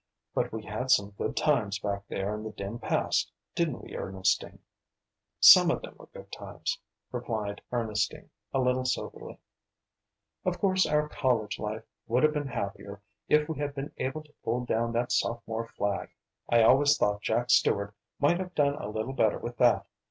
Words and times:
"But 0.33 0.51
we 0.51 0.63
had 0.65 0.89
some 0.89 1.11
good 1.11 1.37
times 1.37 1.77
back 1.77 2.07
there 2.07 2.33
in 2.33 2.41
the 2.43 2.49
dim 2.51 2.79
past, 2.79 3.31
didn't 3.53 3.83
we, 3.83 3.95
Ernestine?" 3.95 4.57
"Some 5.39 5.69
of 5.69 5.83
them 5.83 5.93
were 5.97 6.07
good 6.07 6.31
times," 6.31 6.79
replied 7.11 7.61
Ernestine, 7.71 8.31
a 8.51 8.59
little 8.59 8.83
soberly. 8.83 9.37
"Of 10.43 10.57
course 10.57 10.87
our 10.87 11.07
college 11.07 11.59
life 11.59 11.83
would 12.07 12.23
have 12.23 12.33
been 12.33 12.47
happier 12.47 12.99
if 13.29 13.47
we 13.47 13.59
had 13.59 13.75
been 13.75 13.91
able 13.97 14.23
to 14.23 14.33
pull 14.43 14.65
down 14.65 14.91
that 14.93 15.11
sophomore 15.11 15.67
flag. 15.67 16.09
I've 16.49 16.65
always 16.65 16.97
thought 16.97 17.21
Jack 17.21 17.51
Stewart 17.51 17.93
might 18.19 18.39
have 18.39 18.55
done 18.55 18.73
a 18.81 18.89
little 18.89 19.13
better 19.13 19.37
with 19.37 19.57
that. 19.57 19.85